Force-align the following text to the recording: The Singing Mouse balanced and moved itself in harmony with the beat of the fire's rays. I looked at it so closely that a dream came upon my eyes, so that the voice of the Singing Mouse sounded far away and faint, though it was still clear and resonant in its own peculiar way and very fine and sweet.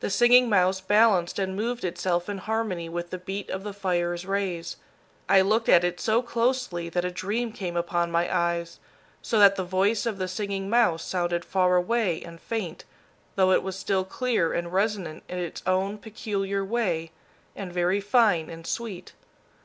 The 0.00 0.10
Singing 0.10 0.48
Mouse 0.48 0.80
balanced 0.80 1.38
and 1.38 1.54
moved 1.54 1.84
itself 1.84 2.28
in 2.28 2.38
harmony 2.38 2.88
with 2.88 3.10
the 3.10 3.18
beat 3.18 3.50
of 3.50 3.62
the 3.62 3.72
fire's 3.72 4.26
rays. 4.26 4.78
I 5.28 5.42
looked 5.42 5.68
at 5.68 5.84
it 5.84 6.00
so 6.00 6.22
closely 6.22 6.88
that 6.88 7.04
a 7.04 7.10
dream 7.12 7.52
came 7.52 7.76
upon 7.76 8.10
my 8.10 8.36
eyes, 8.36 8.80
so 9.22 9.38
that 9.38 9.54
the 9.54 9.62
voice 9.62 10.06
of 10.06 10.18
the 10.18 10.26
Singing 10.26 10.68
Mouse 10.68 11.04
sounded 11.04 11.44
far 11.44 11.76
away 11.76 12.20
and 12.20 12.40
faint, 12.40 12.84
though 13.36 13.52
it 13.52 13.62
was 13.62 13.76
still 13.78 14.02
clear 14.04 14.52
and 14.52 14.72
resonant 14.72 15.22
in 15.28 15.38
its 15.38 15.62
own 15.68 15.98
peculiar 15.98 16.64
way 16.64 17.12
and 17.54 17.72
very 17.72 18.00
fine 18.00 18.50
and 18.50 18.66
sweet. 18.66 19.12